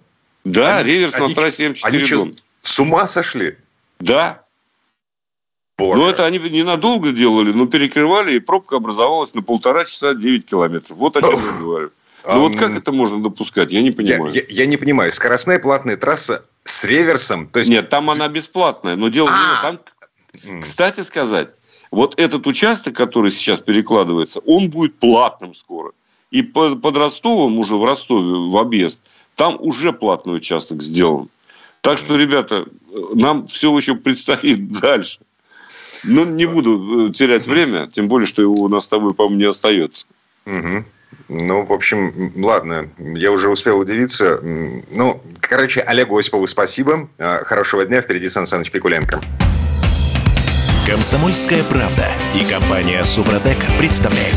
[0.45, 2.35] Да, они, реверс они, на трассе М4 они Дон.
[2.61, 3.57] с ума сошли?
[3.99, 4.43] Да.
[5.77, 5.99] Боже.
[5.99, 10.95] Но это они ненадолго делали, но перекрывали, и пробка образовалась на полтора часа 9 километров.
[10.97, 11.91] Вот о чем я говорю.
[12.27, 13.71] Ну вот как это можно допускать?
[13.71, 14.33] Я не понимаю.
[14.33, 15.11] Я, я, я не понимаю.
[15.11, 17.47] Скоростная платная трасса с реверсом?
[17.47, 17.71] То есть...
[17.71, 18.95] Нет, там она бесплатная.
[18.95, 19.79] Но дело не там...
[20.61, 21.49] Кстати сказать,
[21.91, 25.91] вот этот участок, который сейчас перекладывается, он будет платным скоро.
[26.29, 29.01] И под, под Ростовом, уже в Ростове, в объезд,
[29.35, 31.29] там уже платный участок сделан.
[31.81, 32.65] Так что, ребята,
[33.13, 35.19] нам все еще предстоит дальше.
[36.03, 39.39] Но не буду э, терять время, тем более, что его у нас с тобой, по-моему,
[39.39, 40.05] не остается.
[40.45, 40.85] Угу.
[41.33, 44.41] Ну, в общем, ладно, я уже успел удивиться.
[44.91, 47.07] Ну, короче, Олегу Осипову спасибо.
[47.17, 48.01] А, хорошего дня.
[48.01, 49.21] Впереди Сан Саныч Пикуленко.
[50.85, 54.35] Комсомольская правда и компания Супротек представляют.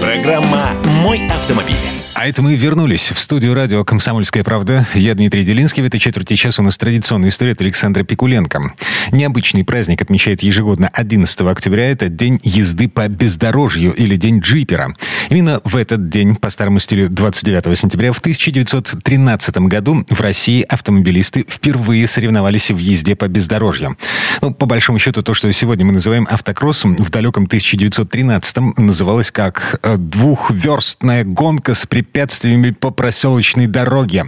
[0.00, 0.72] Программа
[1.04, 2.03] «Мой автомобиль».
[2.16, 4.86] А это мы вернулись в студию радио «Комсомольская правда».
[4.94, 5.82] Я Дмитрий Делинский.
[5.82, 8.72] В этой четверти часа у нас традиционная история от Александра Пикуленко.
[9.10, 11.90] Необычный праздник отмечает ежегодно 11 октября.
[11.90, 14.94] Это День езды по бездорожью или День джипера.
[15.28, 21.44] Именно в этот день, по старому стилю 29 сентября, в 1913 году в России автомобилисты
[21.48, 23.96] впервые соревновались в езде по бездорожью.
[24.40, 29.80] Ну, по большому счету, то, что сегодня мы называем автокроссом, в далеком 1913 называлось как
[29.82, 34.26] э, двухверстная гонка с препятствиями по проселочной дороге.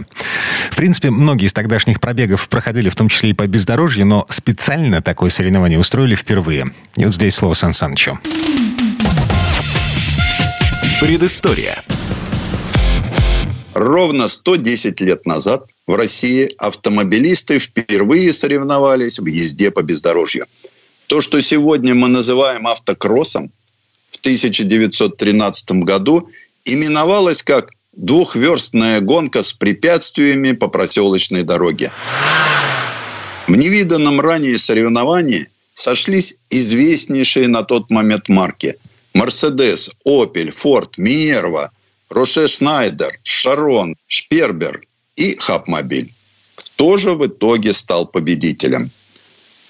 [0.71, 5.01] В принципе, многие из тогдашних пробегов проходили в том числе и по бездорожью, но специально
[5.01, 6.65] такое соревнование устроили впервые.
[6.95, 8.19] И вот здесь слово Сан Санычу.
[10.99, 11.83] Предыстория.
[13.73, 20.47] Ровно 110 лет назад в России автомобилисты впервые соревновались в езде по бездорожью.
[21.05, 23.51] То, что сегодня мы называем автокроссом,
[24.09, 26.29] в 1913 году
[26.67, 31.91] именовалась как двухверстная гонка с препятствиями по проселочной дороге.
[33.47, 38.75] В невиданном ранее соревновании сошлись известнейшие на тот момент марки
[39.13, 41.71] «Мерседес», «Опель», «Форд», «Минерва»,
[42.09, 44.81] «Роше Шнайдер», «Шарон», «Шпербер»
[45.15, 46.13] и «Хапмобиль».
[46.55, 48.91] Кто же в итоге стал победителем?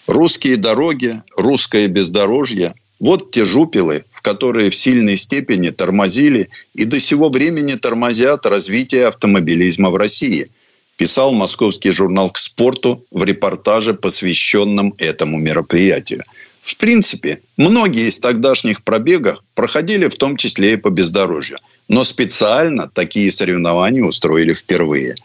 [0.08, 7.00] Русские дороги, русское бездорожье– вот те жупелы, в которые в сильной степени тормозили и до
[7.00, 10.50] сего времени тормозят развитие автомобилизма в России,
[10.98, 16.24] писал московский журнал «К спорту» в репортаже, посвященном этому мероприятию.
[16.62, 21.60] В принципе, многие из тогдашних пробегов проходили в том числе и по бездорожью.
[21.88, 25.16] Но специально такие соревнования устроили впервые.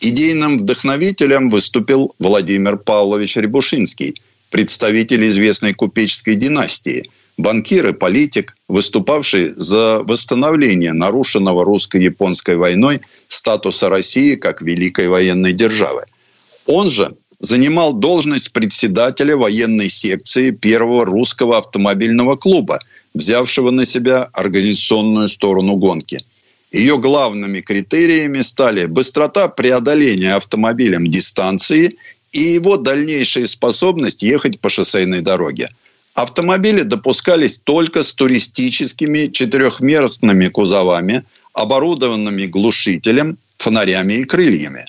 [0.00, 4.22] Идейным вдохновителем выступил Владимир Павлович Рябушинский,
[4.56, 14.34] представитель известной купеческой династии– банкир и политик, выступавший за восстановление нарушенного русско-японской войной статуса России
[14.34, 16.04] как великой военной державы.
[16.64, 22.78] Он же занимал должность председателя военной секции первого русского автомобильного клуба,
[23.12, 26.24] взявшего на себя организационную сторону гонки.
[26.72, 31.96] Ее главными критериями стали быстрота преодоления автомобилем дистанции
[32.36, 35.70] и его дальнейшая способность ехать по шоссейной дороге–
[36.16, 44.86] Автомобили допускались только с туристическими четырехместными кузовами, оборудованными глушителем, фонарями и крыльями.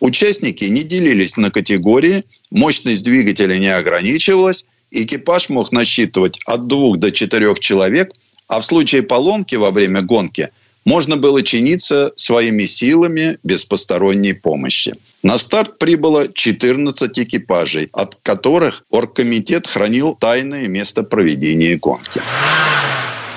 [0.00, 7.12] Участники не делились на категории, мощность двигателя не ограничивалась, экипаж мог насчитывать от двух до
[7.12, 8.14] четырех человек,
[8.48, 10.48] а в случае поломки во время гонки
[10.86, 14.94] можно было чиниться своими силами без посторонней помощи.
[15.22, 22.22] На старт прибыло 14 экипажей, от которых оргкомитет хранил тайное место проведения гонки.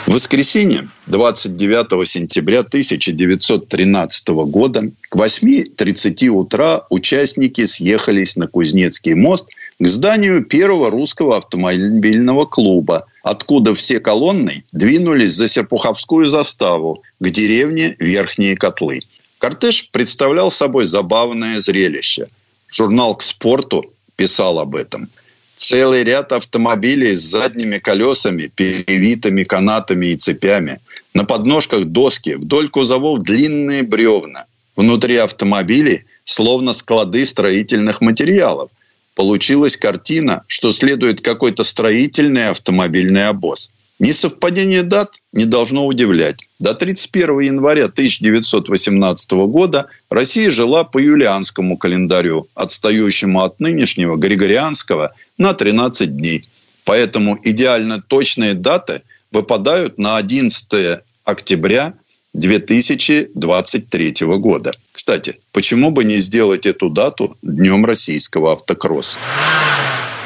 [0.05, 9.85] В воскресенье 29 сентября 1913 года к 8.30 утра участники съехались на Кузнецкий мост к
[9.85, 18.55] зданию первого русского автомобильного клуба, откуда все колонны двинулись за Серпуховскую заставу к деревне Верхние
[18.55, 19.01] Котлы–
[19.43, 22.27] Кортеж представлял собой забавное зрелище.
[22.71, 25.09] Журнал «К спорту» писал об этом.
[25.57, 30.79] Целый ряд автомобилей с задними колесами, перевитыми канатами и цепями.
[31.13, 34.45] На подножках доски, вдоль кузовов длинные бревна.
[34.77, 38.71] Внутри автомобилей словно склады строительных материалов.
[39.13, 46.37] Получилась картина, что следует какой-то строительный автомобильный обоз– Несовпадение дат не должно удивлять.
[46.63, 55.53] До 31 января 1918 года Россия жила по юлианскому календарю, отстающему от нынешнего Григорианского на
[55.53, 56.47] 13 дней.
[56.85, 59.01] Поэтому идеально точные даты
[59.33, 61.95] выпадают на 11 октября
[62.31, 64.71] 2023 года.
[64.93, 69.19] Кстати, почему бы не сделать эту дату Днем российского автокросса?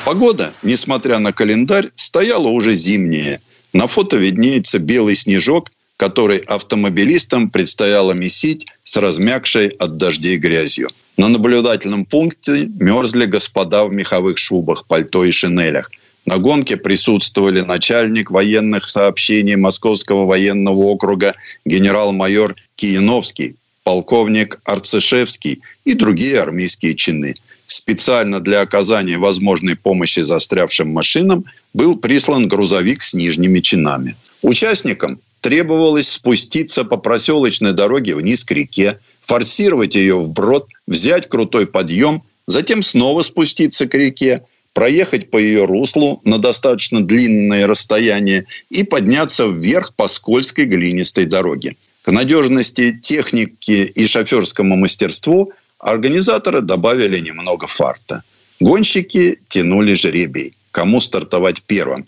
[0.05, 3.41] Погода, несмотря на календарь, стояла уже зимняя.
[3.73, 10.89] На фото виднеется белый снежок, который автомобилистам предстояло месить с размягшей от дождей грязью.
[11.17, 15.91] На наблюдательном пункте мерзли господа в меховых шубах, пальто и шинелях.
[16.25, 21.33] На гонке присутствовали начальник военных сообщений Московского военного округа
[21.65, 27.33] генерал-майор Кияновский, полковник Арцешевский и другие армейские чины–
[27.67, 34.15] специально для оказания возможной помощи застрявшим машинам был прислан грузовик с нижними чинами.
[34.41, 42.23] Участникам требовалось спуститься по проселочной дороге вниз к реке, форсировать ее вброд, взять крутой подъем,
[42.47, 49.47] затем снова спуститься к реке, проехать по ее руслу на достаточно длинное расстояние и подняться
[49.47, 51.75] вверх по скользкой глинистой дороге.
[52.03, 58.23] К надежности техники и шоферскому мастерству организаторы добавили немного фарта.
[58.59, 62.05] Гонщики тянули жребий, кому стартовать первым.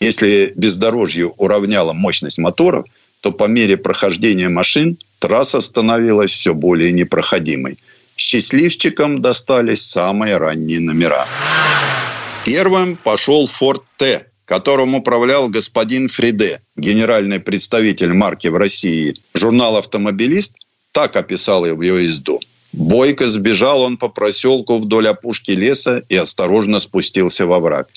[0.00, 2.86] Если бездорожье уравняло мощность моторов,
[3.20, 7.78] то по мере прохождения машин трасса становилась все более непроходимой.
[8.16, 11.26] Счастливчикам достались самые ранние номера.
[12.44, 19.14] Первым пошел Форд Т, которым управлял господин Фриде, генеральный представитель марки в России.
[19.34, 20.54] Журнал «Автомобилист»
[20.92, 22.40] так описал его езду.
[22.72, 27.88] Бойко сбежал он по проселку вдоль опушки леса и осторожно спустился во враг.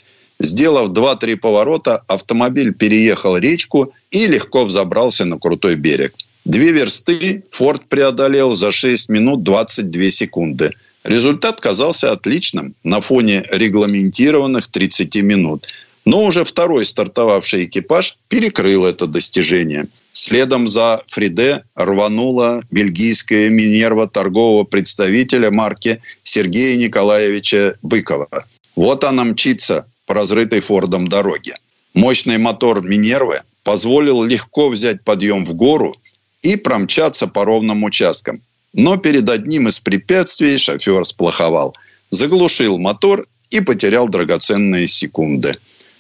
[0.43, 6.13] Сделав два-три поворота, автомобиль переехал речку и легко взобрался на крутой берег.
[6.43, 10.71] Две версты Форд преодолел за 6 минут 22 секунды.
[11.05, 15.67] Результат казался отличным на фоне регламентированных 30 минут.
[16.03, 19.87] Но уже второй стартовавший экипаж перекрыл это достижение.
[20.11, 28.27] Следом за Фриде рванула бельгийская Минерва торгового представителя марки Сергея Николаевича Быкова.
[28.75, 31.55] Вот она мчится разрытой Фордом дороге.
[31.93, 35.95] Мощный мотор Минервы позволил легко взять подъем в гору
[36.41, 38.41] и промчаться по ровным участкам.
[38.73, 41.75] Но перед одним из препятствий шофер сплоховал.
[42.09, 45.55] Заглушил мотор и потерял драгоценные секунды.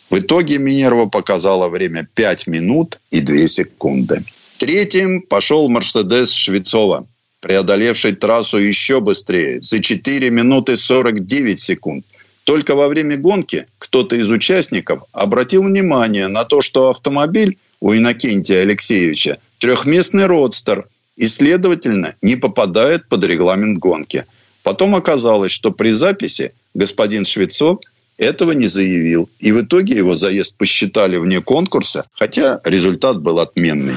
[0.09, 4.23] В итоге Минерва показала время 5 минут и 2 секунды.
[4.57, 7.05] Третьим пошел Мерседес Швецова,
[7.41, 12.05] преодолевший трассу еще быстрее, за 4 минуты 49 секунд.
[12.43, 18.61] Только во время гонки кто-то из участников обратил внимание на то, что автомобиль у Иннокентия
[18.61, 24.25] Алексеевича трехместный родстер и, следовательно, не попадает под регламент гонки.
[24.63, 27.79] Потом оказалось, что при записи господин Швецов
[28.17, 29.29] этого не заявил.
[29.39, 33.95] И в итоге его заезд посчитали вне конкурса, хотя результат был отменный.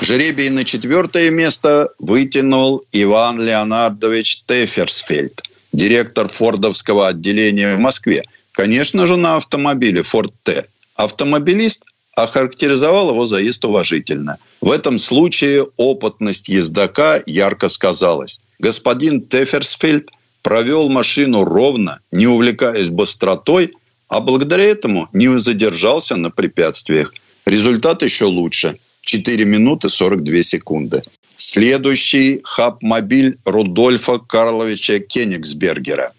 [0.00, 5.42] Жеребий на четвертое место вытянул Иван Леонардович Теферсфельд,
[5.72, 8.22] директор фордовского отделения в Москве.
[8.52, 10.64] Конечно же, на автомобиле Ford T.
[10.96, 14.36] Автомобилист охарактеризовал его заезд уважительно.
[14.60, 18.40] В этом случае опытность ездока ярко сказалась.
[18.58, 20.10] Господин Теферсфельд
[20.42, 23.72] провел машину ровно, не увлекаясь быстротой,
[24.08, 27.14] а благодаря этому не задержался на препятствиях.
[27.46, 28.76] Результат еще лучше.
[29.02, 31.02] 4 минуты 42 секунды.
[31.42, 36.12] Следующий хаб-мобиль Рудольфа Карловича Кенигсбергера.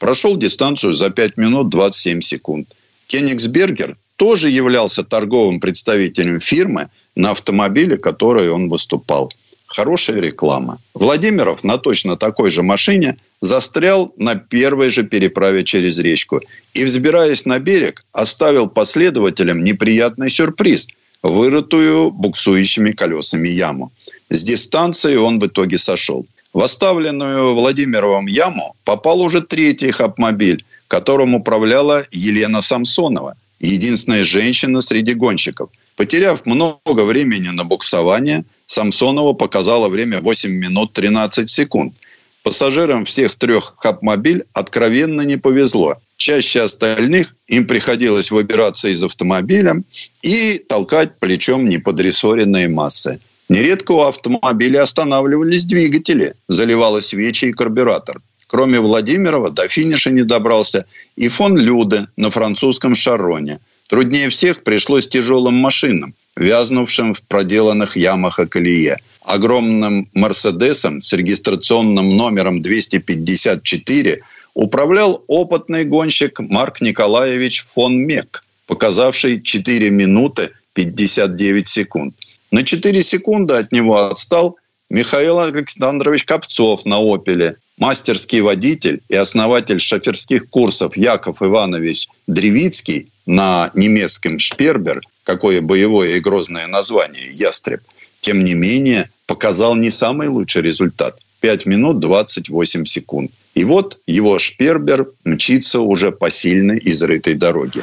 [0.00, 2.76] Прошел дистанцию за 5 минут 27 секунд.
[3.06, 9.32] Кенигсбергер тоже являлся торговым представителем фирмы, на автомобиле, который он выступал.
[9.66, 10.80] Хорошая реклама.
[10.92, 16.40] Владимиров на точно такой же машине застрял на первой же переправе через речку
[16.74, 20.88] и, взбираясь на берег, оставил последователям неприятный сюрприз–
[21.24, 23.90] вырытую буксующими колесами яму.
[24.34, 26.26] С дистанции он в итоге сошел.
[26.52, 35.14] В оставленную Владимировым яму попал уже третий хапмобиль, которым управляла Елена Самсонова, единственная женщина среди
[35.14, 35.70] гонщиков.
[35.94, 41.94] Потеряв много времени на буксование, Самсонова показала время 8 минут 13 секунд.
[42.42, 45.94] Пассажирам всех трех хапмобиль откровенно не повезло.
[46.16, 49.82] Чаще остальных им приходилось выбираться из автомобиля
[50.22, 53.20] и толкать плечом неподрессоренные массы.
[53.48, 58.20] Нередко у автомобиля останавливались двигатели, заливала свечи и карбюратор.
[58.46, 60.86] Кроме Владимирова, до финиша не добрался
[61.16, 63.58] и фон Люде на французском шароне.
[63.88, 68.96] Труднее всех пришлось тяжелым машинам, вязнувшим в проделанных ямах и колее.
[69.22, 74.20] Огромным «Мерседесом» с регистрационным номером 254
[74.54, 82.14] управлял опытный гонщик Марк Николаевич фон Мек, показавший 4 минуты 59 секунд.
[82.54, 87.56] На 4 секунды от него отстал Михаил Александрович Копцов на «Опеле».
[87.78, 96.20] Мастерский водитель и основатель шоферских курсов Яков Иванович Древицкий на немецком «Шпербер», какое боевое и
[96.20, 97.80] грозное название «Ястреб»,
[98.20, 101.18] тем не менее показал не самый лучший результат.
[101.40, 103.32] 5 минут 28 секунд.
[103.56, 107.82] И вот его «Шпербер» мчится уже по сильной изрытой дороге.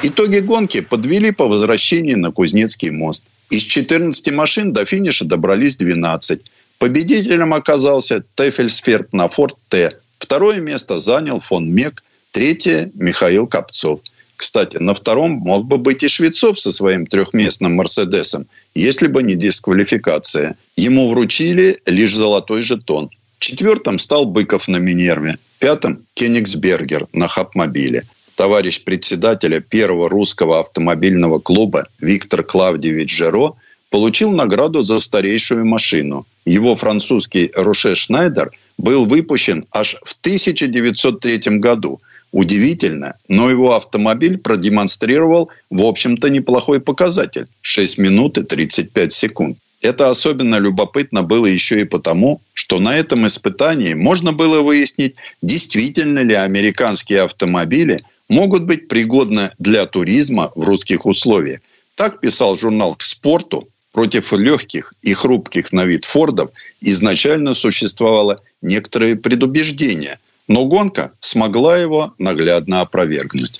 [0.00, 3.24] Итоги гонки подвели по возвращении на Кузнецкий мост.
[3.50, 6.40] Из 14 машин до финиша добрались 12.
[6.78, 9.98] Победителем оказался Тефельсферт на Форд Т.
[10.20, 12.04] Второе место занял фон Мек.
[12.30, 14.00] Третье– Михаил Копцов.
[14.36, 18.46] Кстати, на втором мог бы быть и Швецов со своим трехместным «Мерседесом»,
[18.76, 20.54] если бы не дисквалификация.
[20.76, 23.10] Ему вручили лишь золотой жетон.
[23.40, 25.38] Четвертым стал Быков на Минерве.
[25.58, 28.04] Пятым– Кенигсбергер на Хапмобиле
[28.38, 33.54] товарищ председателя первого русского автомобильного клуба Виктор Клавдевич Жеро
[33.90, 36.24] получил награду за старейшую машину.
[36.44, 42.00] Его французский Роше Шнайдер был выпущен аж в 1903 году.
[42.30, 49.58] Удивительно, но его автомобиль продемонстрировал, в общем-то, неплохой показатель– 6 минут и 35 секунд.
[49.82, 56.20] Это особенно любопытно было еще и потому, что на этом испытании можно было выяснить, действительно
[56.20, 61.60] ли американские автомобили могут быть пригодны для туризма в русских условиях.
[61.94, 63.68] Так писал журнал «К спорту».
[63.92, 66.50] Против легких и хрупких на вид Фордов
[66.80, 73.58] изначально существовало некоторое предубеждение, но гонка смогла его наглядно опровергнуть.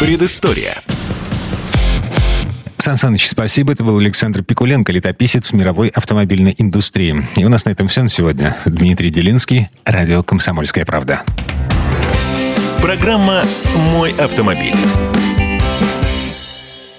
[0.00, 0.82] Предыстория.
[2.80, 3.72] Сан Саныч, спасибо.
[3.72, 7.26] Это был Александр Пикуленко, летописец мировой автомобильной индустрии.
[7.36, 8.56] И у нас на этом все на сегодня.
[8.64, 11.22] Дмитрий Делинский, радио «Комсомольская правда».
[12.80, 13.44] Программа
[13.92, 14.74] «Мой автомобиль».